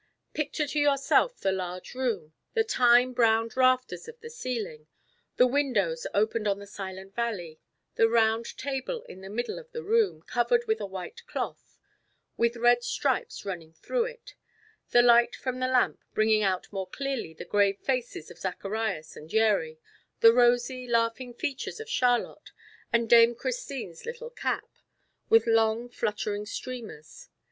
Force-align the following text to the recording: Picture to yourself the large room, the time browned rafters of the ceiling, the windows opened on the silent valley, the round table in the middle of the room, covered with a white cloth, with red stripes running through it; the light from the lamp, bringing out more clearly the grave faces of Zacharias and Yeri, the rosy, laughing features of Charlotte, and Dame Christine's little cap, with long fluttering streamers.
Picture 0.33 0.65
to 0.65 0.79
yourself 0.79 1.39
the 1.41 1.51
large 1.51 1.93
room, 1.93 2.33
the 2.55 2.63
time 2.63 3.13
browned 3.13 3.55
rafters 3.55 4.07
of 4.07 4.19
the 4.19 4.31
ceiling, 4.31 4.87
the 5.37 5.45
windows 5.45 6.07
opened 6.11 6.47
on 6.47 6.57
the 6.57 6.65
silent 6.65 7.13
valley, 7.13 7.59
the 7.93 8.09
round 8.09 8.57
table 8.57 9.03
in 9.03 9.21
the 9.21 9.29
middle 9.29 9.59
of 9.59 9.71
the 9.73 9.83
room, 9.83 10.23
covered 10.23 10.65
with 10.65 10.81
a 10.81 10.87
white 10.87 11.23
cloth, 11.27 11.77
with 12.35 12.55
red 12.55 12.83
stripes 12.83 13.45
running 13.45 13.73
through 13.73 14.05
it; 14.05 14.33
the 14.89 15.03
light 15.03 15.35
from 15.35 15.59
the 15.59 15.67
lamp, 15.67 15.99
bringing 16.15 16.41
out 16.41 16.73
more 16.73 16.87
clearly 16.87 17.31
the 17.31 17.45
grave 17.45 17.77
faces 17.77 18.31
of 18.31 18.39
Zacharias 18.39 19.15
and 19.15 19.31
Yeri, 19.31 19.77
the 20.19 20.33
rosy, 20.33 20.87
laughing 20.87 21.31
features 21.35 21.79
of 21.79 21.87
Charlotte, 21.87 22.49
and 22.91 23.07
Dame 23.07 23.35
Christine's 23.35 24.07
little 24.07 24.31
cap, 24.31 24.65
with 25.29 25.45
long 25.45 25.89
fluttering 25.89 26.47
streamers. 26.47 27.29